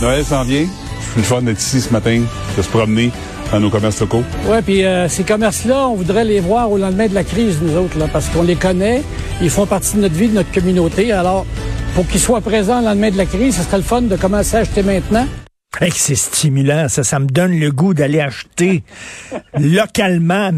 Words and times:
Noël 0.00 0.24
s'en 0.24 0.44
vient. 0.44 0.66
C'est 1.12 1.16
le 1.18 1.22
fun 1.22 1.42
d'être 1.42 1.60
ici 1.60 1.80
ce 1.80 1.92
matin, 1.92 2.22
de 2.56 2.62
se 2.62 2.68
promener 2.68 3.10
dans 3.52 3.60
nos 3.60 3.68
commerces 3.68 4.00
locaux. 4.00 4.22
Oui, 4.46 4.56
puis 4.64 4.84
euh, 4.84 5.08
ces 5.08 5.24
commerces-là, 5.24 5.88
on 5.88 5.94
voudrait 5.94 6.24
les 6.24 6.40
voir 6.40 6.70
au 6.70 6.78
lendemain 6.78 7.06
de 7.06 7.14
la 7.14 7.24
crise, 7.24 7.58
nous 7.60 7.76
autres, 7.76 7.98
là, 7.98 8.06
parce 8.10 8.28
qu'on 8.28 8.42
les 8.42 8.56
connaît, 8.56 9.02
ils 9.42 9.50
font 9.50 9.66
partie 9.66 9.96
de 9.96 10.02
notre 10.02 10.14
vie, 10.14 10.28
de 10.28 10.34
notre 10.34 10.52
communauté. 10.52 11.12
Alors, 11.12 11.44
pour 11.94 12.06
qu'ils 12.06 12.20
soient 12.20 12.40
présents 12.40 12.80
au 12.80 12.84
lendemain 12.84 13.10
de 13.10 13.16
la 13.18 13.26
crise, 13.26 13.56
ce 13.56 13.62
serait 13.62 13.78
le 13.78 13.82
fun 13.82 14.02
de 14.02 14.16
commencer 14.16 14.56
à 14.56 14.60
acheter 14.60 14.82
maintenant. 14.82 15.26
Hey, 15.80 15.90
c'est 15.94 16.14
stimulant, 16.14 16.88
ça, 16.88 17.04
ça 17.04 17.18
me 17.18 17.26
donne 17.26 17.58
le 17.58 17.70
goût 17.70 17.92
d'aller 17.92 18.20
acheter 18.20 18.82
localement. 19.58 20.50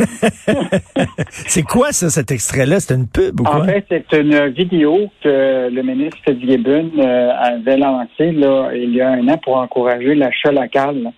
c'est 1.30 1.62
quoi 1.62 1.92
ça, 1.92 2.10
cet 2.10 2.30
extrait-là? 2.30 2.80
C'est 2.80 2.94
une 2.94 3.06
pub 3.06 3.40
ou 3.40 3.44
quoi? 3.44 3.62
En 3.62 3.64
fait, 3.64 3.84
c'est 3.88 4.18
une 4.18 4.48
vidéo 4.48 5.10
que 5.22 5.68
le 5.70 5.82
ministre 5.82 6.18
Fitzgibbon 6.24 6.90
euh, 6.98 7.30
avait 7.38 7.76
lancée 7.76 8.32
là, 8.32 8.70
il 8.74 8.94
y 8.94 9.00
a 9.00 9.10
un 9.10 9.28
an 9.28 9.38
pour 9.38 9.56
encourager 9.56 10.14
l'achat 10.14 10.52
local. 10.52 11.12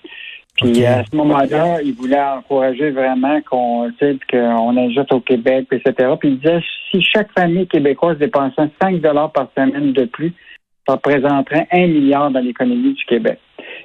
Puis 0.56 0.84
à 0.84 1.02
ce 1.05 1.16
moment-là, 1.16 1.80
il 1.82 1.95
voulait 1.95 2.20
encourager 2.20 2.91
vraiment 2.91 3.41
qu'on 3.50 3.91
qu'on 4.30 4.77
ajoute 4.77 5.12
au 5.12 5.20
Québec, 5.20 5.66
etc. 5.72 6.10
Puis 6.20 6.28
il 6.28 6.38
disait 6.38 6.60
si 6.91 7.02
chaque 7.02 7.33
famille 7.33 7.66
québécoise 7.66 8.19
dépensait 8.19 8.69
5 8.80 9.00
dollars 9.00 9.33
par 9.33 9.48
semaine 9.56 9.92
de 9.92 10.05
plus, 10.05 10.33
ça 10.86 10.95
représenterait 10.95 11.68
un 11.72 11.86
milliard 11.86 12.30
dans 12.30 12.41
l'économie 12.41 12.95
du 12.95 13.04
Québec. 13.04 13.38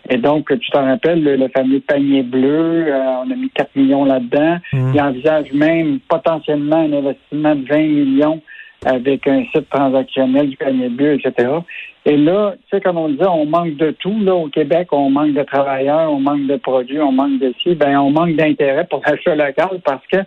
Et 0.09 0.17
donc, 0.17 0.47
tu 0.47 0.69
t'en 0.71 0.85
rappelles, 0.85 1.23
le, 1.23 1.47
fameux 1.49 1.79
panier 1.81 2.23
bleu, 2.23 2.87
euh, 2.87 3.23
on 3.25 3.31
a 3.31 3.35
mis 3.35 3.49
4 3.49 3.75
millions 3.75 4.05
là-dedans. 4.05 4.57
Mmh. 4.73 4.91
Il 4.93 5.01
envisage 5.01 5.51
même 5.53 5.99
potentiellement 6.07 6.77
un 6.77 6.93
investissement 6.93 7.55
de 7.55 7.67
20 7.67 7.77
millions 7.77 8.41
avec 8.85 9.27
un 9.27 9.43
site 9.53 9.69
transactionnel 9.69 10.49
du 10.49 10.57
panier 10.57 10.89
bleu, 10.89 11.13
etc. 11.13 11.49
Et 12.05 12.15
là, 12.15 12.53
tu 12.55 12.77
sais, 12.77 12.81
comme 12.81 12.97
on 12.97 13.09
disait, 13.09 13.27
on 13.27 13.45
manque 13.45 13.75
de 13.75 13.91
tout. 13.91 14.17
Là, 14.21 14.35
au 14.35 14.47
Québec, 14.47 14.87
on 14.91 15.09
manque 15.09 15.33
de 15.33 15.43
travailleurs, 15.43 16.11
on 16.11 16.19
manque 16.19 16.47
de 16.47 16.55
produits, 16.55 17.01
on 17.01 17.11
manque 17.11 17.39
de 17.39 17.53
ci. 17.61 17.75
Ben, 17.75 17.97
on 17.97 18.11
manque 18.11 18.35
d'intérêt 18.35 18.85
pour 18.89 19.01
l'achat 19.05 19.35
local 19.35 19.81
parce 19.83 20.05
que 20.07 20.17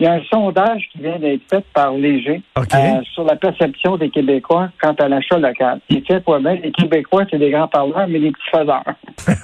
il 0.00 0.04
y 0.04 0.08
a 0.08 0.14
un 0.14 0.22
sondage 0.24 0.88
qui 0.92 0.98
vient 0.98 1.18
d'être 1.18 1.42
fait 1.48 1.64
par 1.72 1.92
Léger 1.92 2.42
euh, 2.58 3.02
sur 3.12 3.24
la 3.24 3.36
perception 3.36 3.96
des 3.96 4.10
Québécois 4.10 4.70
quant 4.80 4.94
à 4.94 5.08
l'achat 5.08 5.38
local. 5.38 5.80
C'est 5.88 6.04
fait 6.06 6.24
quoi? 6.24 6.40
Bien? 6.40 6.54
Les 6.54 6.72
Québécois, 6.72 7.24
c'est 7.30 7.38
des 7.38 7.50
grands 7.50 7.68
parleurs, 7.68 8.08
mais 8.08 8.18
des 8.18 8.32
petits 8.32 8.50
faiseurs. 8.50 8.84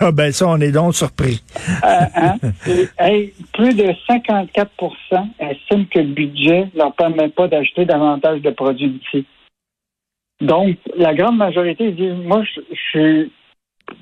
Ah 0.02 0.12
ben 0.12 0.32
ça, 0.32 0.46
on 0.48 0.60
est 0.60 0.72
donc 0.72 0.94
surpris. 0.94 1.42
euh, 1.84 2.04
hein? 2.16 2.36
plus 3.52 3.74
de 3.74 3.92
54% 4.08 4.56
estiment 5.38 5.84
que 5.90 5.98
le 5.98 6.14
budget 6.14 6.68
ne 6.74 6.78
leur 6.78 6.94
permet 6.94 7.28
pas 7.28 7.48
d'acheter 7.48 7.84
davantage 7.84 8.40
de 8.40 8.50
produits 8.50 8.88
d'ici. 8.88 9.26
Donc, 10.40 10.76
la 10.96 11.14
grande 11.14 11.36
majorité 11.36 11.92
disent, 11.92 12.14
moi, 12.24 12.42
je, 12.44 12.60
suis 12.90 13.32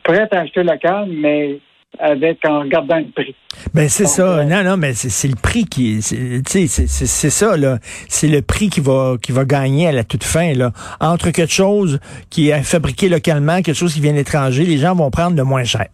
prêt 0.04 0.28
à 0.30 0.40
acheter 0.40 0.62
local, 0.62 1.08
mais 1.10 1.58
avec 1.98 2.44
en 2.44 2.64
gardant 2.66 2.98
le 2.98 3.10
prix. 3.10 3.34
Ben 3.74 3.88
c'est 3.88 4.06
ça. 4.06 4.38
Euh, 4.38 4.44
non, 4.44 4.62
non, 4.62 4.76
mais 4.76 4.92
c'est 4.92 5.28
le 5.28 5.40
prix 5.40 5.64
qui, 5.64 6.00
c'est 6.02 7.30
ça 7.30 7.56
là. 7.56 7.78
C'est 8.08 8.28
le 8.28 8.42
prix 8.42 8.68
qui 8.68 8.80
va 8.80 9.16
qui 9.20 9.32
va 9.32 9.44
gagner 9.44 9.88
à 9.88 9.92
la 9.92 10.04
toute 10.04 10.24
fin 10.24 10.52
là. 10.54 10.72
Entre 11.00 11.30
quelque 11.30 11.52
chose 11.52 11.98
qui 12.30 12.50
est 12.50 12.62
fabriqué 12.62 13.08
localement, 13.08 13.62
quelque 13.62 13.74
chose 13.74 13.94
qui 13.94 14.00
vient 14.00 14.12
de 14.12 14.18
l'étranger, 14.18 14.64
les 14.64 14.78
gens 14.78 14.94
vont 14.94 15.10
prendre 15.10 15.36
le 15.36 15.44
moins 15.44 15.64
cher. 15.64 15.88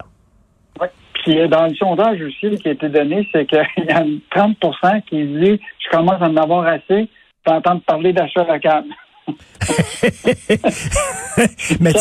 Oui. 0.81 0.89
Puis 1.23 1.39
euh, 1.39 1.49
dans 1.49 1.67
le 1.67 1.75
sondage 1.75 2.21
aussi 2.21 2.57
qui 2.57 2.69
a 2.69 2.73
été 2.73 2.89
donné, 2.89 3.27
c'est 3.33 3.47
qu'il 3.47 3.59
y 3.89 3.91
a 3.91 4.05
30% 4.35 5.03
qui 5.09 5.25
disent 5.25 5.59
je 5.79 5.91
commence 5.91 6.21
à 6.21 6.29
en 6.29 6.37
avoir 6.37 6.67
assez 6.67 7.09
d'entendre 7.47 7.83
parler 7.87 8.13
d'achat 8.13 8.45
local. 8.45 8.85
mais, 11.81 11.93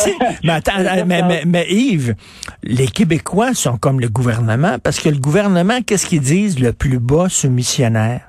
mais, 0.44 0.52
attends, 0.52 0.84
mais, 1.06 1.44
mais, 1.46 1.66
Yves, 1.70 2.16
les 2.64 2.88
Québécois 2.88 3.54
sont 3.54 3.78
comme 3.78 4.00
le 4.00 4.10
gouvernement, 4.10 4.78
parce 4.80 5.00
que 5.00 5.10
le 5.10 5.18
gouvernement, 5.18 5.82
qu'est-ce 5.82 6.06
qu'ils 6.06 6.22
disent? 6.22 6.60
Le 6.60 6.74
plus 6.74 7.00
bas 7.00 7.30
soumissionnaire? 7.30 8.22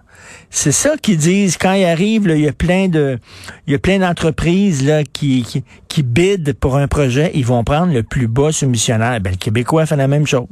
C'est 0.51 0.73
ça 0.73 0.97
qu'ils 0.97 1.17
disent 1.17 1.57
quand 1.57 1.73
ils 1.73 1.85
arrivent. 1.85 2.27
il 2.29 2.41
y 2.41 2.49
a 2.49 2.53
plein 2.53 2.89
de, 2.89 3.19
il 3.67 3.73
y 3.73 3.77
a 3.77 3.79
plein 3.79 3.99
d'entreprises 3.99 4.87
là 4.87 5.03
qui, 5.03 5.43
qui, 5.43 5.65
qui 5.89 6.03
bident 6.05 6.55
pour 6.55 6.77
un 6.77 6.87
projet. 6.87 7.33
Ils 7.35 7.45
vont 7.45 7.65
prendre 7.65 7.93
le 7.93 8.05
plus 8.05 8.29
bas 8.29 8.53
soumissionnaire. 8.53 9.21
Ben, 9.21 9.31
le 9.31 9.37
Québécois 9.37 9.85
fait 9.85 9.97
la 9.97 10.07
même 10.07 10.27
chose. 10.27 10.47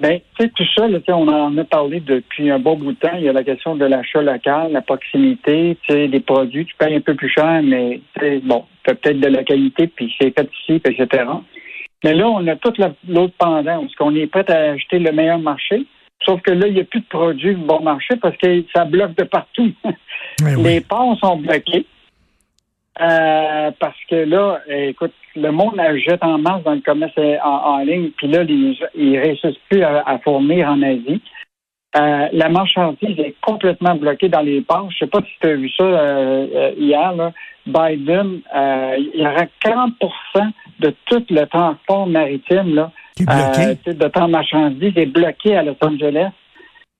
Ben, 0.00 0.18
tu 0.38 0.44
sais, 0.44 0.50
tout 0.56 0.64
ça, 0.74 0.88
là, 0.88 0.98
on 1.08 1.28
en 1.28 1.58
a 1.58 1.64
parlé 1.64 2.00
depuis 2.00 2.50
un 2.50 2.58
bon 2.58 2.74
bout 2.76 2.92
de 2.92 2.98
temps. 2.98 3.16
Il 3.18 3.24
y 3.24 3.28
a 3.28 3.34
la 3.34 3.44
question 3.44 3.76
de 3.76 3.84
l'achat 3.84 4.22
local, 4.22 4.72
la 4.72 4.80
proximité, 4.80 5.76
tu 5.82 5.92
sais, 5.92 6.08
des 6.08 6.20
produits. 6.20 6.64
Tu 6.64 6.74
payes 6.76 6.96
un 6.96 7.02
peu 7.02 7.14
plus 7.14 7.28
cher, 7.28 7.60
mais 7.62 8.00
bon, 8.44 8.64
tu 8.82 8.90
as 8.90 8.94
peut-être 8.94 9.20
de 9.20 9.28
la 9.28 9.44
qualité, 9.44 9.88
puis 9.88 10.12
c'est 10.18 10.34
fait 10.34 10.48
ici, 10.62 10.80
etc. 10.82 11.24
Mais 12.02 12.14
là, 12.14 12.30
on 12.30 12.46
a 12.46 12.56
tout 12.56 12.72
l'autre 13.08 13.34
pendant, 13.38 13.80
parce 13.80 13.94
qu'on 13.96 14.14
est 14.14 14.26
prêt 14.26 14.50
à 14.50 14.72
acheter 14.72 14.98
le 14.98 15.12
meilleur 15.12 15.38
marché. 15.38 15.84
Sauf 16.24 16.40
que 16.40 16.50
là, 16.50 16.66
il 16.66 16.74
n'y 16.74 16.80
a 16.80 16.84
plus 16.84 17.00
de 17.00 17.06
produits 17.06 17.54
bon 17.54 17.80
marché 17.80 18.16
parce 18.20 18.36
que 18.38 18.64
ça 18.74 18.86
bloque 18.86 19.14
de 19.16 19.24
partout. 19.24 19.72
Les 20.64 20.80
ports 20.80 21.18
sont 21.18 21.36
bloqués. 21.36 21.84
Euh, 23.00 23.70
parce 23.78 23.96
que 24.10 24.16
là, 24.16 24.60
écoute, 24.68 25.12
le 25.34 25.50
monde 25.50 25.80
jette 26.06 26.22
en 26.22 26.38
masse 26.38 26.62
dans 26.64 26.74
le 26.74 26.80
commerce 26.80 27.14
en, 27.42 27.78
ligne, 27.78 28.10
puis 28.16 28.28
là, 28.28 28.42
les, 28.42 28.78
ils 28.94 29.12
ne 29.12 29.20
réussissent 29.20 29.60
plus 29.70 29.82
à, 29.82 30.18
fournir 30.22 30.68
en 30.68 30.82
Asie. 30.82 31.22
Euh, 31.96 32.28
la 32.32 32.48
marchandise 32.48 33.18
est 33.18 33.34
complètement 33.40 33.96
bloquée 33.96 34.28
dans 34.28 34.42
les 34.42 34.60
ports. 34.60 34.90
Je 34.90 34.96
ne 34.96 34.98
sais 34.98 35.06
pas 35.06 35.20
si 35.20 35.32
tu 35.40 35.48
as 35.48 35.56
vu 35.56 35.70
ça 35.70 35.84
euh, 35.84 36.72
hier. 36.76 37.12
Là. 37.16 37.32
Biden, 37.66 38.40
il 38.98 39.10
y 39.14 39.26
aura 39.26 39.46
40% 39.64 40.52
de 40.80 40.94
tout 41.06 41.24
le 41.30 41.44
transport 41.46 42.06
maritime 42.06 42.74
là, 42.74 42.90
de 43.18 44.08
temps 44.08 44.28
marchandise 44.28 44.92
est 44.96 45.06
bloqué 45.06 45.56
à 45.56 45.62
Los 45.62 45.76
Angeles. 45.82 46.30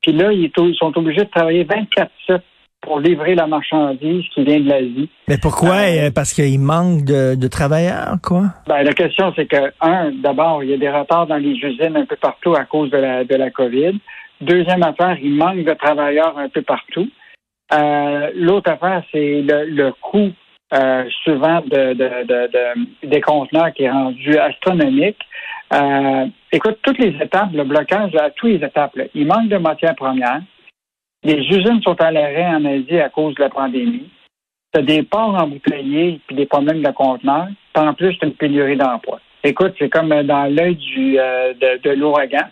Puis 0.02 0.12
là, 0.12 0.32
ils, 0.32 0.50
sont 0.76 0.96
obligés 0.96 1.24
de 1.24 1.30
travailler 1.30 1.64
24-7 1.64 2.40
pour 2.80 3.00
livrer 3.00 3.34
la 3.34 3.46
marchandise 3.46 4.24
qui 4.34 4.44
vient 4.44 4.60
de 4.60 4.68
l'Asie. 4.68 5.08
Mais 5.28 5.38
pourquoi? 5.38 5.76
Euh, 5.76 6.06
euh, 6.06 6.10
parce 6.10 6.32
qu'il 6.32 6.60
manque 6.60 7.04
de, 7.04 7.48
travailleurs, 7.48 8.16
quoi? 8.22 8.44
Ben, 8.66 8.82
la 8.82 8.92
question, 8.92 9.32
c'est 9.36 9.46
que, 9.46 9.72
un, 9.80 10.12
d'abord, 10.12 10.64
il 10.64 10.70
y 10.70 10.74
a 10.74 10.78
des 10.78 10.88
retards 10.88 11.26
dans 11.26 11.36
les 11.36 11.52
usines 11.52 11.96
un 11.96 12.06
peu 12.06 12.16
partout 12.16 12.54
à 12.54 12.64
cause 12.64 12.90
de 12.90 12.96
la, 12.96 13.24
de 13.24 13.34
la 13.34 13.50
COVID. 13.50 13.98
Deuxième 14.40 14.82
affaire, 14.82 15.18
il 15.22 15.34
manque 15.34 15.64
de 15.64 15.74
travailleurs 15.74 16.38
un 16.38 16.48
peu 16.48 16.62
partout. 16.62 17.08
Euh, 17.72 18.30
l'autre 18.34 18.70
affaire, 18.70 19.02
c'est 19.12 19.42
le, 19.42 19.92
coût 20.00 20.32
souvent 21.24 21.60
de, 21.62 21.92
de, 21.94 23.06
des 23.06 23.20
conteneurs 23.20 23.72
qui 23.74 23.84
est 23.84 23.90
rendu 23.90 24.38
astronomique. 24.38 25.18
écoute, 26.52 26.78
toutes 26.82 26.98
les 26.98 27.14
étapes, 27.22 27.50
le 27.52 27.64
blocage 27.64 28.14
à 28.16 28.30
toutes 28.30 28.50
les 28.50 28.66
étapes, 28.66 28.96
il 29.14 29.26
manque 29.26 29.48
de 29.48 29.58
matières 29.58 29.96
premières. 29.96 30.40
Les 31.22 31.36
usines 31.36 31.82
sont 31.82 32.00
à 32.00 32.10
l'arrêt 32.10 32.46
en 32.46 32.64
Asie 32.64 32.98
à 32.98 33.08
cause 33.08 33.34
de 33.34 33.42
la 33.42 33.50
pandémie. 33.50 34.08
Tu 34.72 34.80
as 34.80 34.82
des 34.82 35.02
ports 35.02 35.34
embouteillés 35.34 36.20
puis 36.26 36.36
des 36.36 36.46
problèmes 36.46 36.82
de 36.82 36.90
conteneurs. 36.90 37.48
En 37.74 37.92
plus, 37.94 38.16
tu 38.18 38.26
une 38.26 38.34
pénurie 38.34 38.76
d'emploi. 38.76 39.20
Écoute, 39.42 39.74
c'est 39.78 39.88
comme 39.88 40.08
dans 40.08 40.54
l'œil 40.54 40.76
du 40.76 41.18
euh, 41.18 41.54
de, 41.54 41.90
l'ouragan. 41.90 42.46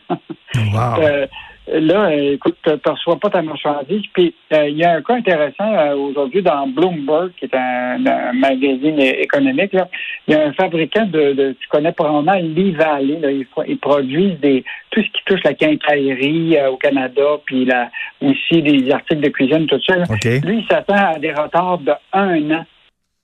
Wow. 0.55 1.03
Euh, 1.03 1.27
là, 1.73 2.15
écoute, 2.15 2.57
tu 2.63 2.71
ne 2.71 2.77
perçois 2.77 3.19
pas 3.19 3.31
ta 3.31 3.43
marchandise. 3.43 4.03
Puis, 4.13 4.35
euh, 4.53 4.69
il 4.69 4.77
y 4.77 4.85
a 4.85 4.93
un 4.95 5.03
cas 5.03 5.15
intéressant 5.15 5.73
euh, 5.73 5.95
aujourd'hui 5.95 6.43
dans 6.43 6.67
Bloomberg, 6.67 7.33
qui 7.39 7.45
est 7.45 7.55
un, 7.55 7.99
magazine 8.33 8.99
économique. 8.99 9.73
Là. 9.73 9.89
Il 10.27 10.35
y 10.35 10.37
a 10.37 10.47
un 10.47 10.53
fabricant 10.53 11.07
de, 11.07 11.57
tu 11.61 11.69
connais 11.69 11.93
probablement 11.93 12.35
Lee 12.35 12.73
Valley. 12.73 13.19
Là, 13.21 13.31
ils, 13.67 13.79
produisent 13.79 14.39
des 14.41 14.65
tout 14.91 15.03
ce 15.03 15.07
qui 15.07 15.25
touche 15.27 15.43
la 15.45 15.55
quincaillerie 15.55 16.57
euh, 16.57 16.71
au 16.71 16.77
Canada, 16.77 17.23
puis 17.45 17.65
la, 17.65 17.91
aussi 18.23 18.63
des 18.63 18.91
articles 18.91 19.21
de 19.21 19.29
cuisine, 19.29 19.67
tout 19.67 19.81
ça. 19.87 19.97
Lui, 20.45 20.59
il 20.61 20.67
s'attend 20.71 21.15
à 21.15 21.19
des 21.19 21.33
retards 21.33 21.79
de 21.79 21.93
un 22.13 22.51
an 22.51 22.65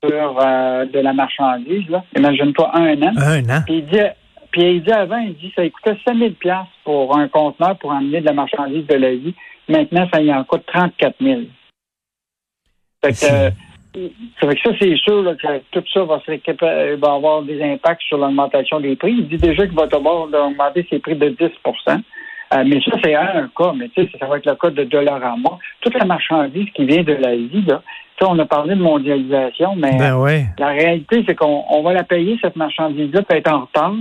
sur 0.03 0.35
de 0.93 0.99
la 0.99 1.13
marchandise. 1.13 1.85
Imagine-toi 2.15 2.71
un 2.75 3.01
an. 3.01 3.13
Un 3.17 3.49
an? 3.49 3.61
Puis 3.65 3.77
il 3.77 3.85
dit 3.85 3.99
puis 4.55 4.75
il 4.75 4.83
dit 4.83 4.91
avant, 4.91 5.17
il 5.17 5.35
dit 5.35 5.51
ça 5.53 5.69
coûtait 5.69 5.99
5 6.05 6.17
000 6.17 6.31
pour 6.85 7.17
un 7.17 7.27
conteneur 7.27 7.77
pour 7.77 7.91
emmener 7.91 8.21
de 8.21 8.25
la 8.25 8.31
marchandise 8.31 8.87
de 8.87 8.95
la 8.95 9.11
vie. 9.11 9.35
Maintenant, 9.67 10.07
ça 10.13 10.21
y 10.21 10.33
en 10.33 10.45
coûte 10.45 10.63
34 10.67 11.15
000 11.19 11.41
Fait 13.03 13.11
que, 13.11 13.25
euh, 13.25 13.49
ça, 14.39 14.47
que 14.47 14.59
ça, 14.63 14.69
c'est 14.79 14.95
sûr 14.95 15.35
que 15.37 15.57
tout 15.71 15.83
ça 15.93 16.05
va, 16.05 16.21
se, 16.25 16.95
va 16.95 17.13
avoir 17.13 17.41
des 17.41 17.61
impacts 17.61 18.03
sur 18.03 18.17
l'augmentation 18.17 18.79
des 18.79 18.95
prix. 18.95 19.11
Il 19.11 19.27
dit 19.27 19.35
déjà 19.35 19.67
qu'il 19.67 19.75
va 19.75 19.87
devoir 19.87 20.21
augmenter 20.21 20.87
ses 20.89 20.99
prix 20.99 21.17
de 21.17 21.31
10% 21.31 22.01
euh, 22.53 22.63
mais 22.65 22.79
ça, 22.81 22.95
c'est 23.03 23.15
un 23.15 23.49
cas, 23.57 23.73
mais 23.75 23.89
tu 23.89 24.03
sais, 24.03 24.09
ça 24.19 24.27
va 24.27 24.37
être 24.37 24.45
le 24.45 24.55
cas 24.55 24.69
de 24.69 24.83
Dollarama. 24.83 25.57
Toute 25.81 25.95
la 25.95 26.05
marchandise 26.05 26.69
qui 26.75 26.85
vient 26.85 27.01
de 27.01 27.13
l'Asie, 27.13 27.65
là, 27.67 27.81
on 28.21 28.37
a 28.37 28.45
parlé 28.45 28.75
de 28.75 28.81
mondialisation, 28.81 29.75
mais 29.75 29.97
ben 29.97 30.47
la 30.57 30.67
réalité, 30.67 31.23
c'est 31.27 31.35
qu'on 31.35 31.81
va 31.81 31.93
la 31.93 32.03
payer, 32.03 32.37
cette 32.41 32.55
marchandise-là, 32.55 33.23
peut 33.23 33.35
être 33.35 33.51
en 33.51 33.61
retard. 33.61 33.95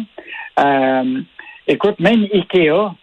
Euh, 0.59 1.21
écoute, 1.67 1.99
même 2.01 2.27
Ikea, 2.33 2.95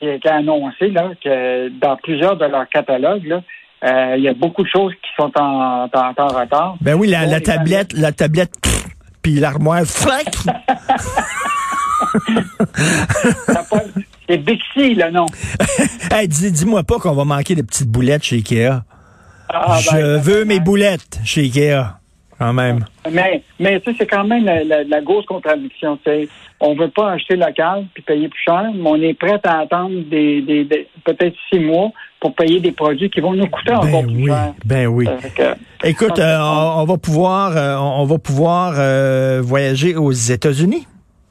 qui, 0.00 0.28
a 0.28 0.34
annoncé 0.34 0.88
là, 0.88 1.10
que 1.22 1.68
dans 1.80 1.96
plusieurs 1.96 2.36
de 2.36 2.46
leurs 2.46 2.68
catalogues, 2.68 3.26
là, 3.26 3.42
euh, 3.84 4.14
il 4.16 4.22
y 4.24 4.28
a 4.28 4.34
beaucoup 4.34 4.62
de 4.62 4.68
choses 4.68 4.92
qui 4.94 5.10
sont 5.16 5.32
en, 5.38 5.88
en, 5.92 6.28
retard. 6.28 6.76
Ben 6.80 6.94
oui, 6.94 7.08
la, 7.08 7.40
tablette, 7.40 7.92
la 7.94 8.12
tablette 8.12 8.52
puis 9.22 9.34
l'armoire! 9.34 9.82
C'est 14.28 14.38
Bixi, 14.38 14.94
le 14.94 15.10
nom. 15.10 15.26
hey, 16.12 16.28
dis, 16.28 16.52
dis-moi 16.52 16.82
pas 16.84 16.98
qu'on 16.98 17.14
va 17.14 17.24
manquer 17.24 17.54
des 17.54 17.62
petites 17.62 17.88
boulettes 17.88 18.22
chez 18.22 18.36
Ikea. 18.36 18.84
Ah, 19.48 19.78
Je 19.80 19.90
ben, 19.90 20.18
veux 20.18 20.44
mes 20.44 20.60
boulettes 20.60 21.20
chez 21.24 21.42
Ikea, 21.42 21.99
quand 22.40 22.52
même. 22.54 22.84
Mais, 23.12 23.42
mais 23.58 23.78
tu 23.80 23.90
sais, 23.90 23.96
c'est 24.00 24.06
quand 24.06 24.24
même 24.24 24.44
la, 24.44 24.64
la, 24.64 24.82
la 24.84 25.00
grosse 25.02 25.26
contradiction. 25.26 25.96
tu 26.04 26.10
sais. 26.10 26.28
On 26.58 26.74
veut 26.74 26.88
pas 26.88 27.12
acheter 27.12 27.36
local 27.36 27.84
puis 27.94 28.02
payer 28.02 28.28
plus 28.28 28.40
cher, 28.44 28.64
mais 28.74 28.88
on 28.90 28.96
est 28.96 29.14
prêt 29.14 29.38
à 29.44 29.58
attendre 29.60 29.90
des, 30.10 30.40
des, 30.42 30.64
des- 30.64 30.88
peut-être 31.04 31.34
six 31.52 31.58
mois 31.60 31.90
pour 32.20 32.34
payer 32.34 32.60
des 32.60 32.72
produits 32.72 33.08
qui 33.10 33.20
vont 33.20 33.32
nous 33.34 33.46
coûter 33.46 33.72
encore 33.72 34.02
Ben 34.02 34.06
plus 34.06 34.16
oui, 34.16 34.26
cher. 34.26 34.54
ben 34.64 34.86
oui. 34.88 35.06
Euh, 35.08 35.16
que- 35.34 35.86
Écoute, 35.88 36.18
euh, 36.18 36.38
on, 36.40 36.80
on 36.82 36.84
va 36.84 36.96
pouvoir, 36.98 37.56
euh, 37.56 37.76
on 37.78 38.04
va 38.04 38.18
pouvoir 38.18 38.74
euh, 38.76 39.40
voyager 39.42 39.96
aux 39.96 40.12
États-Unis, 40.12 40.86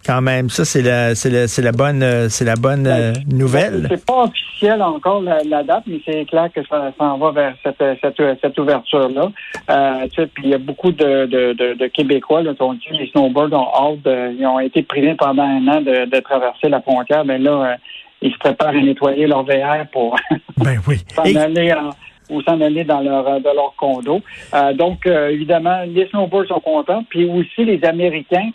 quand 0.09 0.21
même. 0.21 0.49
Ça, 0.49 0.65
c'est 0.65 0.81
la, 0.81 1.13
c'est 1.13 1.29
la, 1.29 1.47
c'est 1.47 1.61
la 1.61 1.71
bonne, 1.71 2.01
euh, 2.01 2.29
c'est 2.29 2.45
la 2.45 2.55
bonne 2.55 2.87
euh, 2.87 3.13
nouvelle. 3.31 3.85
C'est 3.89 4.05
pas 4.05 4.23
officiel 4.23 4.81
encore 4.81 5.21
la, 5.21 5.43
la 5.43 5.61
date, 5.63 5.83
mais 5.85 5.99
c'est 6.05 6.25
clair 6.25 6.49
que 6.53 6.61
ça 6.67 6.91
s'en 6.97 7.17
va 7.19 7.31
vers 7.31 7.53
cette, 7.63 7.83
cette, 8.01 8.39
cette 8.41 8.57
ouverture-là. 8.59 9.29
Euh, 9.69 10.07
tu 10.11 10.15
sais, 10.21 10.27
puis 10.27 10.43
il 10.45 10.49
y 10.49 10.53
a 10.55 10.57
beaucoup 10.57 10.91
de, 10.91 11.25
de, 11.27 11.53
de, 11.53 11.73
de 11.75 11.87
Québécois, 11.87 12.41
là, 12.41 12.53
qui 12.55 12.61
ont 12.63 12.73
dit 12.73 12.87
les 12.91 13.07
snowbirds 13.11 13.53
ont 13.53 13.67
hâte, 13.93 14.01
de- 14.03 14.33
ils 14.39 14.47
ont 14.47 14.59
été 14.59 14.81
privés 14.81 15.13
pendant 15.15 15.43
un 15.43 15.67
an 15.67 15.81
de, 15.81 16.19
traverser 16.21 16.69
la 16.69 16.81
frontière, 16.81 17.23
mais 17.23 17.37
là, 17.37 17.51
euh, 17.51 17.75
ils 18.21 18.33
se 18.33 18.37
préparent 18.39 18.69
à 18.69 18.73
nettoyer 18.81 19.27
leur 19.27 19.43
VR 19.43 19.85
pour 19.93 20.15
Ben 20.57 20.79
oui. 20.87 20.97
s'en 21.15 21.23
Et- 21.25 21.37
aller 21.37 21.71
en- 21.73 21.91
ou 22.31 22.41
s'en 22.43 22.59
aller 22.61 22.83
dans 22.83 22.99
leur 23.01 23.27
euh, 23.27 23.39
dans 23.39 23.53
leur 23.53 23.73
condo. 23.75 24.21
Euh, 24.53 24.73
donc, 24.73 25.07
euh, 25.07 25.29
évidemment, 25.29 25.81
les 25.87 26.07
snowbirds 26.09 26.47
sont 26.47 26.59
contents, 26.59 27.03
puis 27.09 27.25
aussi 27.25 27.65
les 27.65 27.83
Américains 27.83 28.49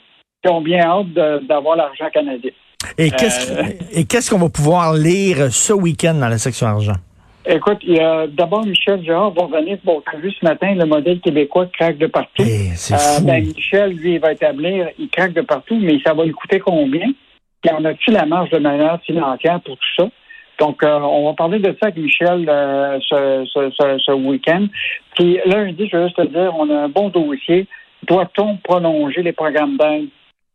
qui 0.45 0.51
ont 0.51 0.61
bien 0.61 0.81
hâte 0.81 1.13
d'avoir 1.49 1.77
l'argent 1.77 2.07
canadien. 2.13 2.51
Et 2.99 3.11
qu'est-ce 3.11 3.51
Euh, 3.53 3.63
et 3.93 4.05
qu'est-ce 4.05 4.31
qu'on 4.31 4.39
va 4.39 4.51
pouvoir 4.51 4.93
lire 4.93 5.51
ce 5.51 5.73
week-end 5.73 6.15
dans 6.15 6.29
la 6.29 6.39
section 6.39 6.67
argent? 6.67 6.93
Écoute, 7.47 7.79
d'abord 8.33 8.65
Michel 8.65 9.03
Gérard 9.05 9.31
va 9.33 9.43
revenir. 9.43 9.77
Bon, 9.85 10.03
tu 10.09 10.17
as 10.17 10.19
vu 10.19 10.31
ce 10.33 10.45
matin, 10.45 10.75
le 10.75 10.87
modèle 10.87 11.21
québécois 11.21 11.67
craque 11.67 11.99
de 11.99 12.07
partout. 12.07 12.43
Eh, 12.43 12.71
Euh, 12.93 13.21
ben, 13.23 13.45
Michel, 13.45 13.93
lui, 13.93 14.15
il 14.15 14.21
va 14.21 14.33
établir, 14.33 14.89
il 14.99 15.09
craque 15.09 15.35
de 15.35 15.43
partout, 15.43 15.79
mais 15.79 15.99
ça 16.05 16.15
va 16.15 16.25
lui 16.25 16.33
coûter 16.33 16.59
combien? 16.61 17.07
Puis 17.63 17.71
on 17.79 17.85
a-tu 17.85 18.11
la 18.11 18.25
marge 18.27 18.51
de 18.51 18.59
manière 18.59 18.99
financière 19.03 19.61
pour 19.61 19.77
tout 19.77 19.95
ça? 20.03 20.09
Donc, 20.59 20.83
euh, 20.83 20.99
on 21.01 21.27
va 21.27 21.35
parler 21.35 21.59
de 21.59 21.75
ça 21.81 21.89
avec 21.89 21.97
Michel 21.97 22.47
euh, 22.49 22.99
ce, 23.01 23.45
ce, 23.53 23.71
ce, 23.71 23.99
ce 23.99 24.13
week-end. 24.13 24.67
Puis 25.15 25.39
lundi, 25.47 25.89
je 25.91 25.97
veux 25.97 26.05
juste 26.05 26.17
te 26.17 26.27
dire, 26.27 26.53
on 26.57 26.69
a 26.71 26.85
un 26.85 26.89
bon 26.89 27.09
dossier. 27.09 27.67
Doit-on 28.07 28.57
prolonger 28.59 29.23
les 29.23 29.33
programmes 29.33 29.77
d'aide 29.77 30.09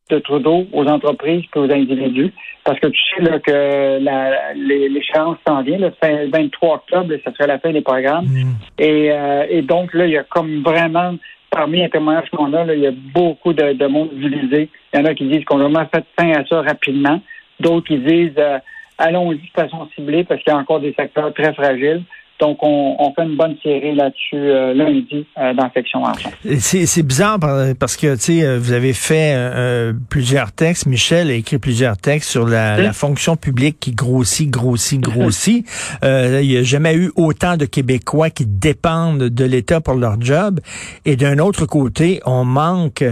de 0.09 0.19
Trudeau 0.19 0.65
aux 0.73 0.85
entreprises 0.87 1.43
et 1.55 1.59
aux 1.59 1.71
individus? 1.71 2.33
Parce 2.63 2.79
que 2.79 2.87
tu 2.87 2.99
sais 3.15 3.21
là, 3.23 3.39
que 3.39 3.99
la- 4.03 4.53
l'échéance 4.55 5.37
s'en 5.47 5.61
vient, 5.63 5.77
le 5.77 5.91
fin- 6.01 6.27
23 6.31 6.75
octobre, 6.75 7.13
ça 7.23 7.31
serait 7.33 7.47
la 7.47 7.59
fin 7.59 7.71
des 7.71 7.81
programmes. 7.81 8.25
Mm. 8.25 8.53
Et, 8.79 9.11
euh, 9.11 9.45
et 9.49 9.61
donc, 9.61 9.93
là, 9.93 10.05
il 10.05 10.11
y 10.11 10.17
a 10.17 10.23
comme 10.23 10.61
vraiment, 10.61 11.15
parmi 11.49 11.79
les 11.81 11.89
témoignages 11.89 12.29
qu'on 12.31 12.53
a, 12.53 12.63
là, 12.65 12.73
il 12.75 12.81
y 12.81 12.87
a 12.87 12.91
beaucoup 12.91 13.53
de, 13.53 13.73
de 13.73 13.87
monde 13.87 14.09
divisé. 14.13 14.69
Il 14.93 14.99
y 14.99 15.01
en 15.01 15.05
a 15.05 15.13
qui 15.15 15.25
disent 15.25 15.45
qu'on 15.45 15.59
a 15.59 15.63
vraiment 15.63 15.87
fait 15.93 16.03
fin 16.19 16.31
à 16.31 16.45
ça 16.45 16.61
rapidement. 16.61 17.21
D'autres 17.59 17.87
qui 17.87 17.97
disent, 17.97 18.33
euh, 18.37 18.59
allons-y 18.97 19.37
de 19.37 19.61
façon 19.61 19.87
ciblée 19.95 20.23
parce 20.23 20.41
qu'il 20.43 20.51
y 20.53 20.55
a 20.55 20.59
encore 20.59 20.79
des 20.79 20.93
secteurs 20.93 21.33
très 21.33 21.53
fragiles. 21.53 22.03
Donc, 22.39 22.57
on, 22.61 22.95
on 22.99 23.13
fait 23.13 23.23
une 23.23 23.35
bonne 23.35 23.55
série 23.61 23.93
là-dessus 23.95 24.35
euh, 24.35 24.73
lundi 24.73 25.25
euh, 25.37 25.53
dans 25.53 25.63
la 25.65 25.71
section 25.73 26.05
argent. 26.05 26.29
C'est 26.59 27.03
bizarre 27.03 27.39
par- 27.39 27.75
parce 27.77 27.97
que 27.97 28.15
tu 28.15 28.21
sais 28.21 28.43
euh, 28.43 28.57
vous 28.59 28.71
avez 28.71 28.93
fait 28.93 29.33
euh, 29.35 29.91
plusieurs 30.09 30.51
textes. 30.53 30.85
Michel 30.85 31.29
a 31.31 31.33
écrit 31.33 31.57
plusieurs 31.57 31.97
textes 31.97 32.29
sur 32.29 32.47
la, 32.47 32.77
Oui. 32.77 32.83
la 32.83 32.93
fonction 32.93 33.35
publique 33.35 33.79
qui 33.79 33.91
grossit, 33.91 34.49
grossit, 34.49 34.99
grossit. 35.01 35.65
Euh, 36.03 36.39
il 36.41 36.49
n'y 36.49 36.57
a 36.57 36.63
jamais 36.63 36.95
eu 36.95 37.11
autant 37.15 37.57
de 37.57 37.65
Québécois 37.65 38.29
qui 38.29 38.45
dépendent 38.45 39.23
de 39.23 39.45
l'État 39.45 39.81
pour 39.81 39.95
leur 39.95 40.19
job. 40.21 40.59
Et 41.05 41.15
d'un 41.17 41.39
autre 41.39 41.65
côté, 41.65 42.21
on 42.25 42.45
manque 42.45 43.03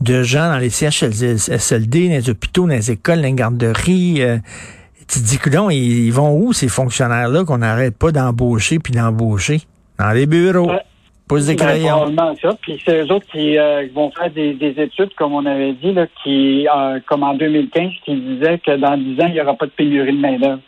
de 0.00 0.22
gens 0.22 0.50
dans 0.50 0.58
les 0.58 0.70
CHSLD, 0.70 2.08
dans 2.08 2.14
les 2.14 2.30
hôpitaux, 2.30 2.62
dans 2.66 2.74
les 2.74 2.90
écoles, 2.90 3.18
dans 3.18 3.22
les 3.28 3.32
garderies. 3.32 4.22
Tu 5.12 5.20
te 5.20 5.24
dis 5.28 5.38
que 5.38 5.50
non, 5.50 5.68
ils, 5.70 6.06
ils 6.06 6.12
vont 6.12 6.34
où 6.36 6.52
ces 6.52 6.68
fonctionnaires-là 6.68 7.44
qu'on 7.44 7.58
n'arrête 7.58 7.96
pas 7.98 8.12
d'embaucher 8.12 8.78
puis 8.78 8.92
d'embaucher? 8.94 9.60
Dans 9.98 10.10
les 10.12 10.26
bureaux, 10.26 10.68
Ouais. 10.70 10.80
pose 11.28 11.46
des 11.46 11.56
crayons. 11.56 12.14
ça. 12.40 12.50
Puis 12.62 12.80
c'est 12.84 13.02
eux 13.04 13.12
autres 13.12 13.26
qui 13.30 13.58
euh, 13.58 13.86
vont 13.94 14.10
faire 14.10 14.30
des, 14.30 14.54
des 14.54 14.70
études, 14.82 15.14
comme 15.16 15.34
on 15.34 15.44
avait 15.44 15.74
dit, 15.74 15.92
là, 15.92 16.06
qui, 16.22 16.66
euh, 16.66 16.98
comme 17.06 17.22
en 17.22 17.34
2015, 17.34 17.90
qui 18.04 18.16
disaient 18.16 18.58
que 18.58 18.76
dans 18.76 18.96
10 18.96 19.20
ans, 19.20 19.26
il 19.28 19.34
n'y 19.34 19.40
aura 19.40 19.54
pas 19.54 19.66
de 19.66 19.70
pénurie 19.72 20.12
de 20.16 20.20
main-d'œuvre. 20.20 20.60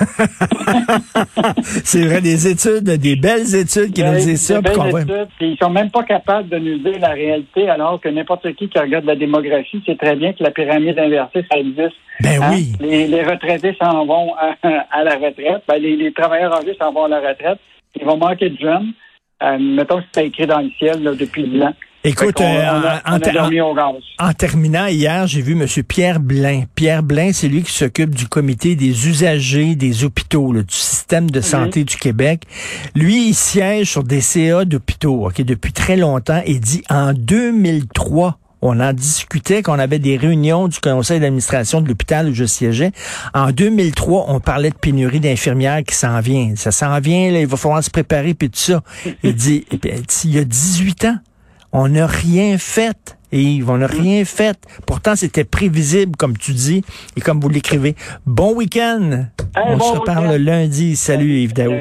C'est 1.62 2.04
vrai, 2.04 2.20
des 2.20 2.48
études, 2.48 2.84
des 2.84 3.16
belles 3.16 3.54
études 3.54 3.92
qui 3.92 4.02
nous 4.02 4.14
disent 4.14 4.40
ça. 4.46 4.60
des 4.60 4.70
belles 4.70 5.02
études, 5.02 5.28
ils 5.40 5.56
sont 5.60 5.70
même 5.70 5.90
pas 5.90 6.02
capables 6.04 6.48
de 6.48 6.58
nous 6.58 6.78
dire 6.78 6.98
la 7.00 7.10
réalité, 7.10 7.68
alors 7.68 8.00
que 8.00 8.08
n'importe 8.08 8.52
qui 8.54 8.68
qui 8.68 8.78
regarde 8.78 9.04
la 9.04 9.16
démographie 9.16 9.82
sait 9.86 9.96
très 9.96 10.16
bien 10.16 10.32
que 10.32 10.42
la 10.42 10.50
pyramide 10.50 10.98
inversée, 10.98 11.44
ça 11.50 11.58
existe. 11.58 11.96
Ben 12.22 12.42
Hein? 12.42 12.50
oui. 12.52 12.72
Les, 12.80 13.06
les 13.06 13.22
retraités 13.22 13.76
s'en 13.80 14.04
vont 14.06 14.34
à, 14.36 14.54
à 14.90 15.04
la 15.04 15.14
retraite. 15.16 15.62
Ben, 15.68 15.76
les, 15.80 15.96
les 15.96 16.12
travailleurs 16.12 16.54
âgés 16.54 16.76
s'en 16.80 16.92
vont 16.92 17.04
à 17.04 17.08
la 17.08 17.20
retraite. 17.20 17.58
Ils 17.98 18.04
vont 18.04 18.16
manquer 18.16 18.50
de 18.50 18.58
jeunes. 18.58 18.92
Euh, 19.42 19.58
mettons 19.58 19.98
que 19.98 20.04
c'est 20.12 20.26
écrit 20.26 20.46
dans 20.46 20.60
le 20.60 20.70
ciel 20.78 21.02
là, 21.02 21.12
depuis 21.14 21.44
10 21.44 21.62
ans. 21.62 21.74
Écoute, 22.02 22.36
on 22.40 22.44
a, 22.44 22.72
en- 22.78 22.80
on 22.80 23.12
a 23.12 23.28
en- 23.30 23.32
dormi 23.32 23.60
au 23.60 23.74
gaz. 23.74 23.94
En 24.18 24.32
terminant, 24.32 24.86
hier, 24.86 25.26
j'ai 25.26 25.42
vu 25.42 25.52
M. 25.52 25.66
Pierre 25.86 26.18
Blain. 26.18 26.62
Pierre 26.74 27.02
Blain, 27.02 27.32
c'est 27.34 27.48
lui 27.48 27.62
qui 27.62 27.72
s'occupe 27.72 28.14
du 28.14 28.26
comité 28.26 28.74
des 28.74 29.06
usagers 29.08 29.74
des 29.74 30.02
hôpitaux, 30.04 30.52
là, 30.52 30.62
du 30.62 30.74
système 30.74 31.30
de 31.30 31.40
santé 31.42 31.84
du 31.84 31.96
Québec. 31.96 32.44
Lui, 32.94 33.28
il 33.28 33.34
siège 33.34 33.90
sur 33.90 34.02
des 34.02 34.22
CA 34.22 34.64
d'hôpitaux 34.64 35.26
ok, 35.26 35.42
depuis 35.42 35.72
très 35.72 35.96
longtemps 35.96 36.40
et 36.46 36.58
dit 36.58 36.82
en 36.88 37.12
2003, 37.12 38.38
on 38.62 38.78
en 38.80 38.92
discutait 38.92 39.62
qu'on 39.62 39.78
avait 39.78 39.98
des 39.98 40.16
réunions 40.18 40.68
du 40.68 40.78
conseil 40.80 41.18
d'administration 41.20 41.80
de 41.80 41.88
l'hôpital 41.88 42.28
où 42.28 42.34
je 42.34 42.44
siégeais. 42.44 42.92
En 43.34 43.52
2003, 43.52 44.26
on 44.28 44.40
parlait 44.40 44.68
de 44.70 44.74
pénurie 44.74 45.20
d'infirmières 45.20 45.82
qui 45.82 45.94
s'en 45.94 46.20
vient. 46.20 46.52
Ça 46.56 46.70
s'en 46.70 46.98
vient, 47.00 47.30
là, 47.30 47.40
il 47.40 47.46
va 47.46 47.56
falloir 47.56 47.82
se 47.82 47.90
préparer 47.90 48.34
puis 48.34 48.50
tout 48.50 48.58
ça. 48.58 48.82
Il 49.22 49.34
dit, 49.34 49.64
il 50.24 50.30
y 50.34 50.38
a 50.38 50.44
18 50.44 51.04
ans, 51.06 51.16
on 51.72 51.88
n'a 51.88 52.06
rien 52.06 52.58
fait. 52.58 53.16
Et 53.32 53.40
Yves, 53.40 53.70
on 53.70 53.78
n'a 53.78 53.86
rien 53.86 54.24
fait. 54.24 54.58
Pourtant, 54.86 55.14
c'était 55.14 55.44
prévisible, 55.44 56.16
comme 56.16 56.36
tu 56.36 56.52
dis, 56.52 56.82
et 57.16 57.20
comme 57.20 57.40
vous 57.40 57.48
l'écrivez. 57.48 57.94
Bon 58.26 58.54
week-end. 58.54 59.26
Hey, 59.54 59.64
on 59.66 59.76
bon 59.76 59.94
se 59.94 59.98
reparle 59.98 60.34
lundi. 60.34 60.96
Salut 60.96 61.38
Yves 61.38 61.54
Daou. 61.54 61.74